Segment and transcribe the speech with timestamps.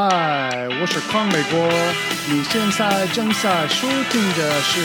[0.00, 1.68] 嗨，我是康美国，
[2.30, 4.80] 你现在正在收听的是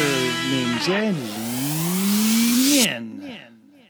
[0.50, 3.08] 民间一面。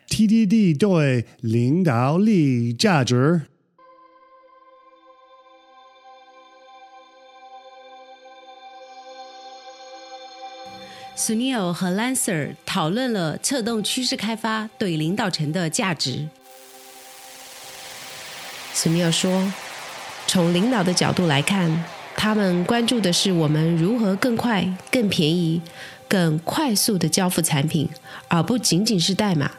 [0.09, 3.43] TDD 对领导力价值。
[11.15, 16.27] s u n i l 和 Lancer 讨论了策动趋势开发对领导层的价值。
[18.73, 19.31] s u n i l 说
[20.33, 21.85] ：“从领导的角度来看，
[22.17, 25.61] 他们关注的是我们如何更快、更便宜、
[26.07, 27.87] 更快速的交付产品，
[28.29, 29.51] 而不仅仅是代码。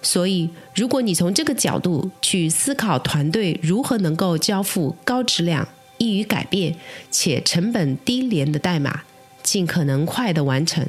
[0.00, 5.66] 所以，如果你从这个角度去思考团队如何能够交付高质量、
[5.98, 6.76] 易于改变
[7.10, 9.00] 且成本低廉的代码。”
[9.42, 10.86] 尽可能快的完成，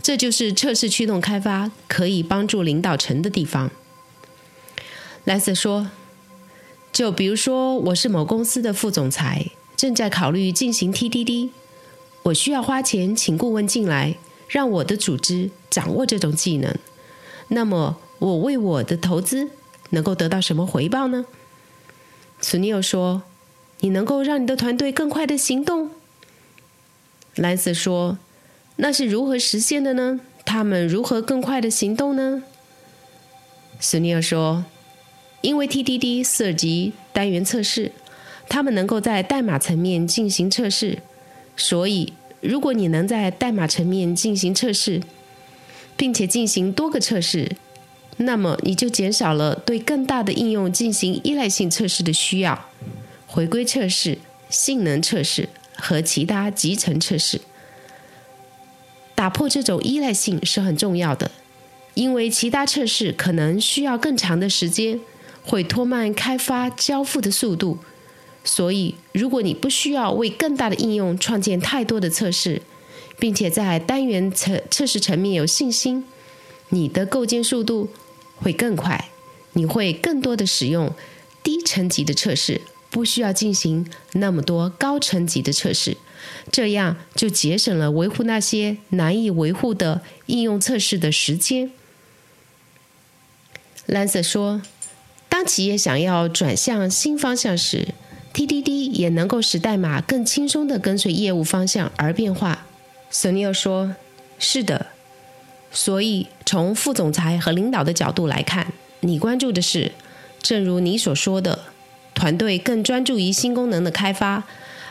[0.00, 3.68] 这就是测试驱动开发可以帮助领导层的地方。
[5.24, 5.90] 莱斯说
[7.00, 11.48] ：“就比如说，我是某公司的副总裁，正在考虑进行 TDD，
[12.24, 14.16] 我需要花钱请顾问进来，
[14.48, 16.76] 让我的组织掌握这种技能。
[17.48, 19.48] 那么，我为我的投资
[19.88, 21.24] 能够得到什么回报呢？”
[22.42, 23.22] 苏尼尔说
[23.80, 25.92] ：“你能够让你的团队更快的行动。”
[27.34, 28.18] 莱斯说
[28.76, 30.20] ：“那是如何实现的呢？
[30.44, 32.42] 他们如何更快的行动呢？”
[33.80, 34.66] 斯尼尔说
[35.40, 37.92] ：“因为 TDD 涉及单元测试，
[38.48, 40.98] 他们能够在代码层面进行测试。
[41.56, 45.00] 所以，如果你能在代码层面进行测试，
[45.96, 47.56] 并且进行多个测试，
[48.16, 52.66] 那么你就减少了对更大的应用进行依赖性测试的需要，
[53.26, 55.48] 回归测试、性能测试。”
[55.82, 57.40] 和其他集成测试，
[59.14, 61.30] 打破这种依赖性是很重要的，
[61.94, 65.00] 因为其他测试可能需要更长的时间，
[65.42, 67.78] 会拖慢开发交付的速度。
[68.44, 72.62] 所以，如果你不需要为更大的应用创建太多的测试，
[73.18, 76.04] 并且在单元测测试层面有信心，
[76.70, 77.90] 你的构建速度
[78.36, 79.10] 会更快，
[79.52, 80.94] 你会更多的使用
[81.42, 82.62] 低层级的测试。
[82.92, 85.96] 不需要进行那么多高层级的测试，
[86.50, 91.70] 这样就节省了维护那些难以维护的应用测试的时间。
[93.86, 94.60] 兰瑟说
[95.40, 97.94] ：“当企业想要转向新方向时
[98.34, 102.66] ，TDD 也能够使代码更轻松的跟随业务方向而变化。”
[103.10, 103.96] 索尼尔说
[104.38, 104.88] ：“是的，
[105.72, 108.70] 所以从副总裁和领导的角度来看，
[109.00, 109.92] 你关注的是，
[110.42, 111.58] 正如你所说的。”
[112.12, 114.44] 团队更专注于新功能的开发，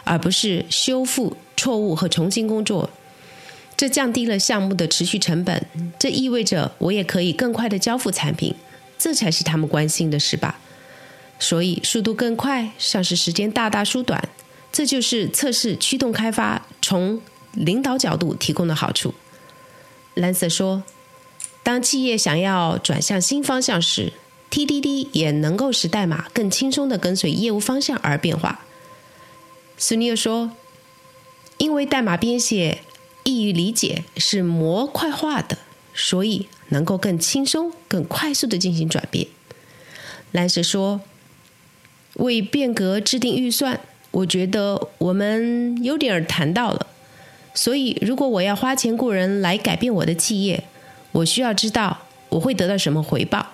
[0.03, 2.89] 而不是修复错误和重新工作。
[3.77, 5.63] 这降低了项目的持续成本。
[5.99, 8.55] 这意味着我也可以更快的交付产品，
[8.99, 10.59] 这才是他们关心的，是吧？
[11.39, 14.29] 所以速度更快，上市时间大大缩短。
[14.71, 17.19] 这就是测试驱动开发从
[17.53, 19.15] 领导角度提供的好处。
[20.13, 20.83] 兰瑟说
[21.63, 24.13] ：“当企业想要转向新方向时。”
[24.51, 28.65] TDD 也能够使代码更轻松的跟随业务方向而变化。
[29.77, 30.53] 斯尼尔说
[31.59, 32.79] ：“因为代码编写
[33.23, 35.59] 易于理解，是模块化的，
[36.01, 39.27] 所以能够更轻松、更快速的进行转变。”
[40.31, 41.01] 兰斯说
[42.15, 46.87] ：“为变革制定预算，我觉得我们有点谈到了。
[47.53, 50.63] 所以，如果我要花钱雇人来改变我的企业，
[51.11, 53.47] 我需要知道我会得到什么回报。”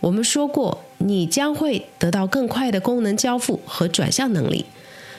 [0.00, 4.64] 我们说过，你将会得到更快的功能交付和转向能力，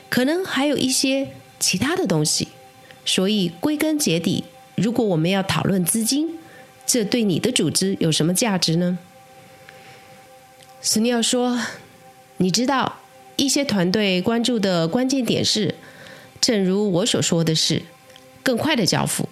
[0.09, 2.47] 可能还有一些其他的东西。
[3.03, 6.38] 所以归根结底，如果我们要讨论资金，
[6.91, 8.97] 这对你的组织有什么价值呢？
[10.81, 11.61] 斯尼尔说
[12.37, 12.97] ：“你知道，
[13.35, 15.75] 一些团队关注的关键点是，
[16.41, 17.83] 正如我所说的是，
[18.41, 19.29] 更快的交付，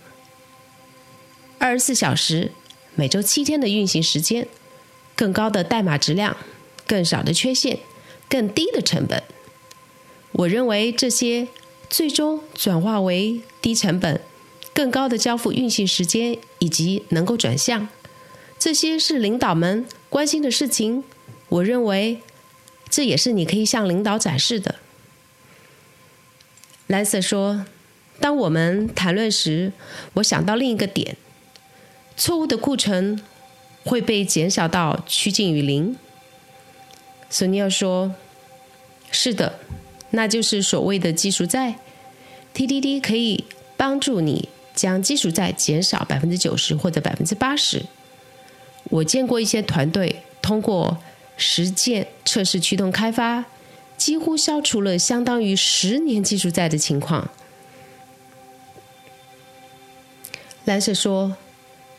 [1.57, 2.51] 二十四小时，
[2.93, 4.47] 每周七天的运行时间。”
[5.15, 6.37] 更高的代码质量，
[6.85, 7.79] 更少的缺陷，
[8.29, 9.23] 更低的成本。
[10.31, 11.47] 我认为这些
[11.89, 14.21] 最终转化为低成本、
[14.77, 17.89] 更高的交付运行时间以及能够转向。
[18.59, 21.03] 这些是领导们关心的事情。
[21.49, 22.21] 我认为
[22.87, 24.75] 这也是你可以向领导展示的。
[26.85, 27.65] 莱瑟说
[28.21, 29.73] ：“当我们谈论时，
[30.13, 31.17] 我想到另一个点：
[32.15, 33.19] 错误的库存。”
[33.83, 35.95] 会被减少到趋近于零。
[37.29, 38.13] 索尼尔说
[39.09, 39.59] ：“是的，
[40.09, 41.79] 那就是所谓的技术债。
[42.53, 43.45] TDD 可以
[43.77, 47.83] 帮助你将基础债减少百分之九十或者百分之八十。
[48.85, 50.99] 我见过一些团队通过
[51.35, 53.45] 实践测试驱动开发，
[53.97, 57.29] 几乎消除了相当于十年技术债的情况。
[60.65, 61.35] 蓝色说：“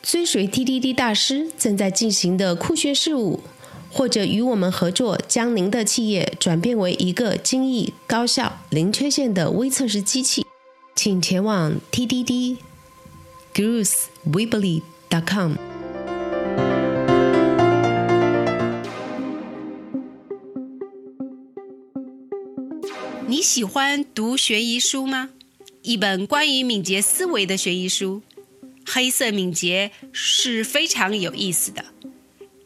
[0.02, 3.40] 追随 TDD 大师正在进行的酷炫事物，
[3.90, 10.46] 或者与我们合作，将您的企业转变为一个精益、高效、零缺陷的微测试机器，
[11.00, 12.56] 请前往 TDD
[13.54, 15.54] Growth Weebly dot com。”
[23.28, 25.30] 你喜欢读悬疑书吗？
[25.82, 28.20] 一本关于敏捷思维的悬疑书，
[28.92, 31.84] 《黑色敏捷》是非常有意思的，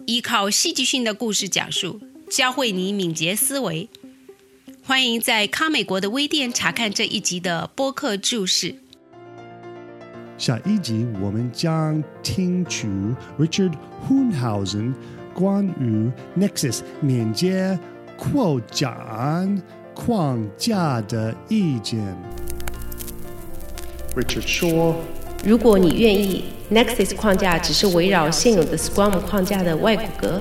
[0.07, 2.01] 依靠戏剧性的故事讲述，
[2.31, 3.91] 教会你敏捷思维。
[4.85, 8.75] 欢迎在康美国的微店查看这一集的播客注释。
[10.37, 12.89] 下一集我们将听取
[13.39, 13.73] Richard
[14.09, 14.93] Hoonhausen
[15.33, 17.79] 关于 Nexus 连接
[18.17, 19.63] 扩展
[19.95, 22.17] 框架的意见。
[24.17, 24.97] Richard 说。
[25.45, 30.41] 如果你愿意，Nexus 框架只是围绕现有的 Scrum 框架的外骨骼，